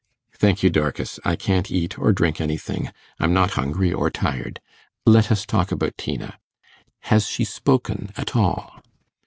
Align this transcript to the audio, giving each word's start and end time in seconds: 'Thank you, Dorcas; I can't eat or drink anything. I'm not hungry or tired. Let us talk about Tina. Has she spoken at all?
'Thank 0.33 0.63
you, 0.63 0.71
Dorcas; 0.71 1.19
I 1.23 1.35
can't 1.35 1.69
eat 1.69 1.99
or 1.99 2.11
drink 2.11 2.41
anything. 2.41 2.89
I'm 3.19 3.35
not 3.35 3.51
hungry 3.51 3.93
or 3.93 4.09
tired. 4.09 4.59
Let 5.05 5.31
us 5.31 5.45
talk 5.45 5.71
about 5.71 5.95
Tina. 5.95 6.39
Has 7.01 7.27
she 7.27 7.43
spoken 7.45 8.09
at 8.17 8.35
all? 8.35 8.81